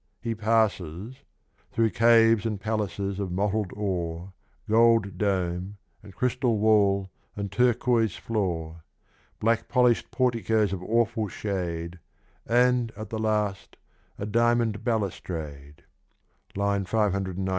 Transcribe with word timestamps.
He 0.19 0.33
passes— 0.33 1.17
Through 1.73 1.91
caves 1.91 2.43
and 2.47 2.59
palaces 2.59 3.19
of 3.19 3.31
mottled 3.31 3.69
ore, 3.75 4.33
Gold 4.67 5.19
dome, 5.19 5.77
and 6.01 6.15
crystal 6.15 6.57
wall 6.57 7.11
and 7.35 7.51
turquois 7.51 8.07
floor. 8.17 8.81
Black 9.39 9.67
polish'd 9.67 10.09
porticos 10.09 10.73
of 10.73 10.81
awful 10.81 11.27
shade, 11.27 11.99
And, 12.47 12.91
at 12.97 13.11
the 13.11 13.19
last, 13.19 13.77
a 14.17 14.25
diamond 14.25 14.83
balustrade: 14.83 15.83
(II. 16.57 16.79